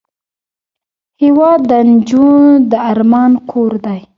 [1.21, 2.27] هېواد د نجو
[2.71, 3.99] د ارمان کور دی.